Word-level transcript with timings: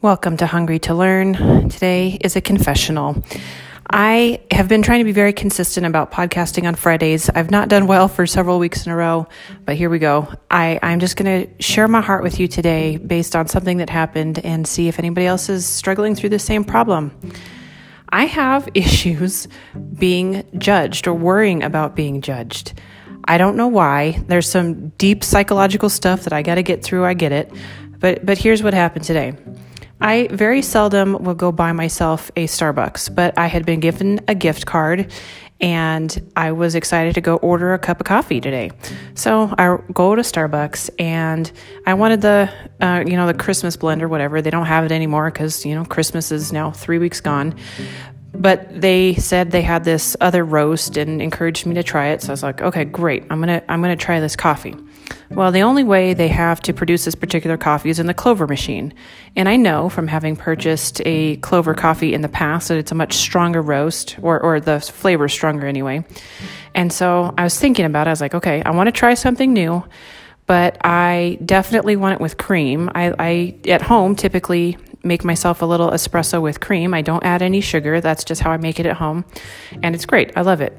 Welcome 0.00 0.36
to 0.36 0.46
Hungry 0.46 0.78
to 0.80 0.94
Learn. 0.94 1.70
Today 1.70 2.18
is 2.20 2.36
a 2.36 2.40
confessional. 2.40 3.20
I 3.90 4.40
have 4.52 4.68
been 4.68 4.80
trying 4.80 5.00
to 5.00 5.04
be 5.04 5.10
very 5.10 5.32
consistent 5.32 5.86
about 5.86 6.12
podcasting 6.12 6.68
on 6.68 6.76
Fridays. 6.76 7.28
I've 7.28 7.50
not 7.50 7.68
done 7.68 7.88
well 7.88 8.06
for 8.06 8.24
several 8.24 8.60
weeks 8.60 8.86
in 8.86 8.92
a 8.92 8.96
row, 8.96 9.26
but 9.64 9.74
here 9.74 9.90
we 9.90 9.98
go. 9.98 10.32
I, 10.52 10.78
I'm 10.84 11.00
just 11.00 11.16
going 11.16 11.48
to 11.48 11.60
share 11.60 11.88
my 11.88 12.00
heart 12.00 12.22
with 12.22 12.38
you 12.38 12.46
today 12.46 12.96
based 12.96 13.34
on 13.34 13.48
something 13.48 13.78
that 13.78 13.90
happened 13.90 14.38
and 14.38 14.68
see 14.68 14.86
if 14.86 15.00
anybody 15.00 15.26
else 15.26 15.48
is 15.48 15.66
struggling 15.66 16.14
through 16.14 16.30
the 16.30 16.38
same 16.38 16.62
problem. 16.62 17.10
I 18.08 18.26
have 18.26 18.68
issues 18.74 19.48
being 19.98 20.48
judged 20.58 21.08
or 21.08 21.14
worrying 21.14 21.64
about 21.64 21.96
being 21.96 22.20
judged. 22.20 22.80
I 23.24 23.36
don't 23.36 23.56
know 23.56 23.66
why. 23.66 24.22
There's 24.28 24.48
some 24.48 24.90
deep 24.90 25.24
psychological 25.24 25.90
stuff 25.90 26.22
that 26.22 26.32
I 26.32 26.42
got 26.42 26.54
to 26.54 26.62
get 26.62 26.84
through. 26.84 27.04
I 27.04 27.14
get 27.14 27.32
it. 27.32 27.52
But 27.98 28.24
but 28.24 28.38
here's 28.38 28.62
what 28.62 28.74
happened 28.74 29.04
today. 29.04 29.34
I 30.00 30.28
very 30.30 30.62
seldom 30.62 31.22
will 31.22 31.34
go 31.34 31.50
buy 31.52 31.72
myself 31.72 32.30
a 32.36 32.46
Starbucks, 32.46 33.14
but 33.14 33.36
I 33.38 33.46
had 33.46 33.66
been 33.66 33.80
given 33.80 34.20
a 34.28 34.34
gift 34.34 34.66
card 34.66 35.12
and 35.60 36.30
I 36.36 36.52
was 36.52 36.76
excited 36.76 37.14
to 37.16 37.20
go 37.20 37.36
order 37.36 37.74
a 37.74 37.78
cup 37.78 38.00
of 38.00 38.06
coffee 38.06 38.40
today. 38.40 38.70
So 39.14 39.52
I 39.58 39.76
go 39.92 40.14
to 40.14 40.22
Starbucks 40.22 40.90
and 41.00 41.50
I 41.84 41.94
wanted 41.94 42.20
the, 42.20 42.52
uh, 42.80 43.02
you 43.04 43.16
know, 43.16 43.26
the 43.26 43.34
Christmas 43.34 43.76
blend 43.76 44.02
or 44.02 44.08
whatever. 44.08 44.40
They 44.40 44.50
don't 44.50 44.66
have 44.66 44.84
it 44.84 44.92
anymore 44.92 45.30
because, 45.30 45.66
you 45.66 45.74
know, 45.74 45.84
Christmas 45.84 46.30
is 46.30 46.52
now 46.52 46.70
three 46.70 46.98
weeks 46.98 47.20
gone. 47.20 47.56
But 48.34 48.80
they 48.80 49.14
said 49.14 49.50
they 49.50 49.62
had 49.62 49.84
this 49.84 50.16
other 50.20 50.44
roast 50.44 50.96
and 50.96 51.20
encouraged 51.20 51.66
me 51.66 51.74
to 51.74 51.82
try 51.82 52.08
it. 52.08 52.22
So 52.22 52.28
I 52.28 52.32
was 52.32 52.42
like, 52.42 52.60
okay, 52.60 52.84
great. 52.84 53.24
I'm 53.30 53.42
to, 53.42 53.62
I'm 53.70 53.82
to 53.82 53.96
try 53.96 54.20
this 54.20 54.36
coffee. 54.36 54.76
Well, 55.30 55.52
the 55.52 55.62
only 55.62 55.84
way 55.84 56.14
they 56.14 56.28
have 56.28 56.60
to 56.62 56.72
produce 56.72 57.04
this 57.04 57.14
particular 57.14 57.56
coffee 57.56 57.90
is 57.90 57.98
in 57.98 58.06
the 58.06 58.14
Clover 58.14 58.46
machine. 58.46 58.94
And 59.36 59.48
I 59.48 59.56
know 59.56 59.88
from 59.88 60.08
having 60.08 60.36
purchased 60.36 61.02
a 61.04 61.36
Clover 61.36 61.74
coffee 61.74 62.14
in 62.14 62.22
the 62.22 62.28
past 62.28 62.68
that 62.68 62.78
it's 62.78 62.92
a 62.92 62.94
much 62.94 63.14
stronger 63.14 63.62
roast, 63.62 64.16
or, 64.22 64.40
or 64.40 64.60
the 64.60 64.80
flavor 64.80 65.26
is 65.26 65.32
stronger 65.32 65.66
anyway. 65.66 66.04
And 66.74 66.92
so 66.92 67.34
I 67.36 67.44
was 67.44 67.58
thinking 67.58 67.84
about 67.84 68.06
it. 68.06 68.10
I 68.10 68.12
was 68.12 68.20
like, 68.20 68.34
okay, 68.34 68.62
I 68.62 68.70
want 68.70 68.88
to 68.88 68.92
try 68.92 69.14
something 69.14 69.52
new, 69.52 69.84
but 70.46 70.78
I 70.84 71.38
definitely 71.44 71.96
want 71.96 72.14
it 72.14 72.20
with 72.20 72.36
cream. 72.38 72.90
I, 72.94 73.14
I 73.18 73.70
at 73.70 73.82
home 73.82 74.16
typically 74.16 74.78
make 75.08 75.24
myself 75.24 75.62
a 75.62 75.66
little 75.66 75.90
espresso 75.90 76.40
with 76.40 76.60
cream. 76.60 76.94
I 76.94 77.02
don't 77.02 77.24
add 77.24 77.42
any 77.42 77.60
sugar. 77.60 78.00
That's 78.00 78.22
just 78.22 78.40
how 78.40 78.50
I 78.50 78.56
make 78.58 78.78
it 78.78 78.86
at 78.86 78.96
home. 78.96 79.24
And 79.82 79.94
it's 79.94 80.06
great. 80.06 80.32
I 80.36 80.42
love 80.42 80.60
it. 80.60 80.72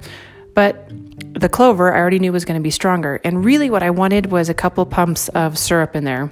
But 0.53 0.89
the 1.33 1.49
clover 1.49 1.94
I 1.94 1.99
already 1.99 2.19
knew 2.19 2.31
was 2.31 2.45
going 2.45 2.59
to 2.59 2.63
be 2.63 2.72
stronger. 2.72 3.19
And 3.23 3.44
really, 3.44 3.69
what 3.69 3.83
I 3.83 3.89
wanted 3.89 4.31
was 4.31 4.50
a 4.50 4.53
couple 4.53 4.85
pumps 4.85 5.27
of 5.30 5.57
syrup 5.57 5.95
in 5.95 6.03
there. 6.03 6.31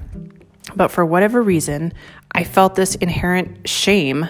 But 0.75 0.89
for 0.89 1.05
whatever 1.05 1.41
reason, 1.41 1.93
I 2.31 2.43
felt 2.43 2.75
this 2.75 2.95
inherent 2.95 3.67
shame 3.67 4.27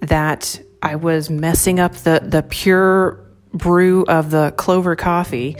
that 0.00 0.60
I 0.82 0.96
was 0.96 1.30
messing 1.30 1.80
up 1.80 1.94
the, 1.94 2.20
the 2.22 2.42
pure 2.42 3.20
brew 3.52 4.04
of 4.06 4.30
the 4.30 4.52
clover 4.56 4.96
coffee 4.96 5.56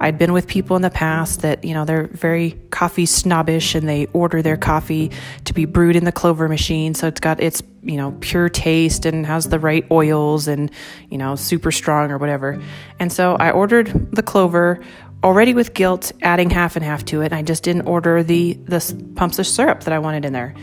I'd 0.00 0.18
been 0.18 0.32
with 0.32 0.48
people 0.48 0.74
in 0.74 0.82
the 0.82 0.90
past 0.90 1.42
that, 1.42 1.64
you 1.64 1.72
know, 1.72 1.84
they're 1.84 2.08
very 2.08 2.52
coffee 2.70 3.06
snobbish 3.06 3.74
and 3.74 3.88
they 3.88 4.06
order 4.06 4.42
their 4.42 4.56
coffee 4.56 5.12
to 5.44 5.54
be 5.54 5.66
brewed 5.66 5.94
in 5.94 6.04
the 6.04 6.12
clover 6.12 6.48
machine. 6.48 6.94
So 6.94 7.06
it's 7.06 7.20
got 7.20 7.40
its, 7.40 7.62
you 7.82 7.96
know, 7.96 8.12
pure 8.20 8.48
taste 8.48 9.06
and 9.06 9.24
has 9.24 9.48
the 9.48 9.58
right 9.60 9.86
oils 9.92 10.48
and, 10.48 10.70
you 11.10 11.16
know, 11.16 11.36
super 11.36 11.70
strong 11.70 12.10
or 12.10 12.18
whatever. 12.18 12.60
And 12.98 13.12
so 13.12 13.36
I 13.36 13.52
ordered 13.52 14.10
the 14.12 14.22
clover 14.22 14.80
already 15.22 15.54
with 15.54 15.74
guilt, 15.74 16.10
adding 16.22 16.50
half 16.50 16.74
and 16.74 16.84
half 16.84 17.04
to 17.06 17.22
it. 17.22 17.26
And 17.26 17.34
I 17.34 17.42
just 17.42 17.62
didn't 17.62 17.86
order 17.86 18.24
the, 18.24 18.54
the 18.54 19.12
pumps 19.14 19.38
of 19.38 19.46
syrup 19.46 19.84
that 19.84 19.94
I 19.94 20.00
wanted 20.00 20.24
in 20.24 20.32
there. 20.32 20.54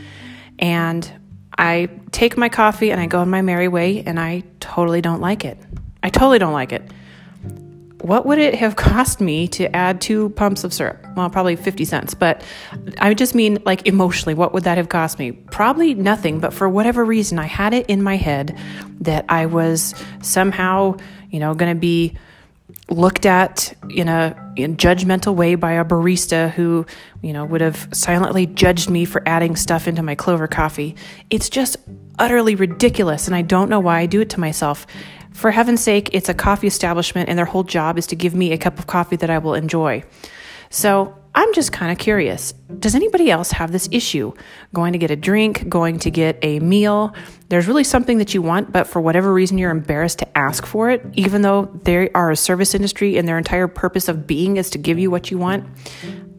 And 0.60 1.10
I 1.58 1.90
take 2.12 2.38
my 2.38 2.50
coffee 2.50 2.92
and 2.92 3.00
I 3.00 3.06
go 3.06 3.20
on 3.22 3.30
my 3.30 3.42
merry 3.42 3.70
way 3.70 4.04
and 4.04 4.20
I 4.20 4.44
totally 4.60 5.02
don't 5.02 5.22
like 5.22 5.46
it. 5.46 5.58
I 6.04 6.10
totally 6.10 6.38
don't 6.38 6.54
like 6.54 6.74
it 6.74 6.84
what 8.04 8.26
would 8.26 8.40
it 8.40 8.56
have 8.56 8.76
cost 8.76 9.22
me 9.22 9.48
to 9.50 9.74
add 9.76 10.02
two 10.02 10.30
pumps 10.30 10.64
of 10.64 10.74
syrup? 10.74 11.06
Well, 11.16 11.30
probably 11.30 11.56
50 11.56 11.86
cents, 11.86 12.14
but 12.14 12.44
I 13.00 13.14
just 13.14 13.36
mean 13.36 13.60
like 13.66 13.88
emotionally, 13.88 14.34
what 14.34 14.54
would 14.54 14.64
that 14.64 14.78
have 14.78 14.90
cost 14.90 15.20
me? 15.20 15.32
Probably 15.32 15.94
nothing, 15.94 16.40
but 16.40 16.54
for 16.54 16.68
whatever 16.70 17.04
reason, 17.06 17.40
I 17.40 17.46
had 17.46 17.74
it 17.74 17.86
in 17.88 18.02
my 18.02 18.16
head 18.16 18.58
that 19.02 19.26
I 19.30 19.46
was 19.46 19.96
somehow, 20.22 20.98
you 21.30 21.40
know, 21.40 21.54
going 21.54 21.74
to 21.74 21.80
be 21.80 22.16
looked 22.90 23.26
at 23.26 23.74
in 23.90 24.08
a, 24.08 24.54
in 24.56 24.78
judgmental 24.78 25.36
way 25.36 25.56
by 25.56 25.74
a 25.74 25.86
barista 25.86 26.52
who, 26.52 26.86
you 27.22 27.34
know, 27.34 27.46
would 27.46 27.62
have 27.62 27.88
silently 27.94 28.46
judged 28.46 28.90
me 28.90 29.06
for 29.06 29.24
adding 29.26 29.56
stuff 29.56 29.88
into 29.88 30.04
my 30.04 30.16
clover 30.16 30.48
coffee. 30.48 30.96
It's 31.30 31.50
just 31.50 31.78
utterly 32.20 32.56
ridiculous, 32.56 33.28
and 33.28 33.36
I 33.36 33.42
don't 33.42 33.70
know 33.70 33.80
why 33.80 34.00
I 34.00 34.06
do 34.06 34.22
it 34.22 34.30
to 34.32 34.40
myself. 34.40 34.86
For 35.34 35.52
heaven's 35.52 35.82
sake, 35.82 36.10
it's 36.14 36.30
a 36.30 36.34
coffee 36.34 36.68
establishment, 36.68 37.30
and 37.30 37.38
their 37.38 37.46
whole 37.46 37.64
job 37.64 37.98
is 37.98 38.08
to 38.08 38.16
give 38.16 38.36
me 38.36 38.52
a 38.52 38.58
cup 38.58 38.80
of 38.80 38.88
coffee 38.88 39.16
that 39.18 39.30
I 39.30 39.38
will 39.38 39.54
enjoy. 39.54 40.04
So 40.70 41.16
I'm 41.34 41.54
just 41.54 41.72
kind 41.72 41.92
of 41.92 41.98
curious. 41.98 42.54
Does 42.80 42.94
anybody 42.94 43.32
else 43.32 43.52
have 43.52 43.72
this 43.72 43.88
issue? 43.92 44.34
Going 44.74 44.94
to 44.94 45.00
get 45.00 45.12
a 45.12 45.16
drink, 45.16 45.68
going 45.70 46.00
to 46.00 46.12
get 46.12 46.38
a 46.42 46.60
meal. 46.60 47.14
There's 47.50 47.68
really 47.68 47.84
something 47.86 48.18
that 48.18 48.34
you 48.34 48.42
want, 48.42 48.72
but 48.72 48.88
for 48.88 49.02
whatever 49.02 49.34
reason, 49.34 49.58
you're 49.58 49.72
embarrassed 49.72 50.20
to 50.20 50.38
ask 50.38 50.66
for 50.66 50.90
it, 50.90 51.06
even 51.14 51.42
though 51.42 51.66
they 51.84 52.10
are 52.12 52.32
a 52.32 52.36
service 52.36 52.74
industry 52.74 53.18
and 53.18 53.28
their 53.28 53.38
entire 53.38 53.68
purpose 53.68 54.08
of 54.10 54.28
being 54.28 54.58
is 54.58 54.70
to 54.72 54.78
give 54.78 55.00
you 55.00 55.10
what 55.10 55.32
you 55.32 55.38
want. 55.38 55.66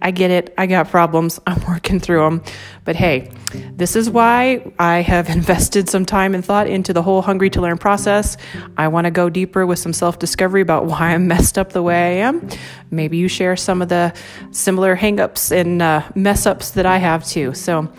I 0.03 0.11
get 0.11 0.31
it. 0.31 0.53
I 0.59 0.67
got 0.67 0.91
problems. 0.91 1.41
I'm 1.47 1.65
working 1.67 2.01
through 2.01 2.21
them. 2.25 2.43
But 2.85 2.97
hey, 2.97 3.31
this 3.73 3.97
is 3.97 4.11
why 4.11 4.73
I 4.79 5.01
have 5.01 5.29
invested 5.39 5.89
some 5.89 6.05
time 6.05 6.35
and 6.35 6.45
thought 6.45 6.67
into 6.67 6.93
the 6.93 7.03
whole 7.03 7.23
Hungry 7.23 7.49
to 7.51 7.61
Learn 7.61 7.79
process. 7.79 8.37
I 8.77 8.89
want 8.89 9.07
to 9.07 9.11
go 9.11 9.31
deeper 9.31 9.65
with 9.65 9.79
some 9.79 9.93
self 9.93 10.19
discovery 10.19 10.61
about 10.61 10.85
why 10.87 11.15
I'm 11.15 11.27
messed 11.27 11.57
up 11.57 11.73
the 11.73 11.83
way 11.83 12.21
I 12.21 12.27
am. 12.27 12.49
Maybe 12.91 13.17
you 13.17 13.29
share 13.29 13.57
some 13.57 13.81
of 13.81 13.89
the 13.89 14.13
similar 14.51 14.97
hangups 14.97 15.53
and 15.53 15.81
uh, 15.81 16.03
mess 16.15 16.45
ups 16.45 16.73
that 16.73 16.84
I 16.84 16.99
have 16.99 17.25
too. 17.25 17.55
So 17.55 17.91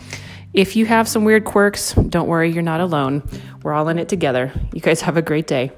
if 0.54 0.76
you 0.76 0.86
have 0.86 1.08
some 1.08 1.24
weird 1.24 1.46
quirks, 1.46 1.94
don't 1.94 2.28
worry, 2.28 2.52
you're 2.52 2.62
not 2.62 2.80
alone. 2.80 3.24
We're 3.64 3.74
all 3.74 3.88
in 3.90 3.98
it 3.98 4.10
together. 4.10 4.52
You 4.74 4.82
guys 4.82 5.02
have 5.02 5.18
a 5.18 5.22
great 5.22 5.48
day. 5.48 5.72